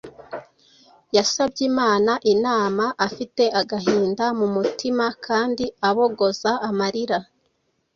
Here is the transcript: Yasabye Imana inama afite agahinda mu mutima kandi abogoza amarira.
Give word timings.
Yasabye 1.15 1.63
Imana 1.71 2.11
inama 2.33 2.85
afite 3.07 3.43
agahinda 3.61 4.25
mu 4.39 4.47
mutima 4.55 5.05
kandi 5.25 5.65
abogoza 5.87 6.51
amarira. 6.69 7.19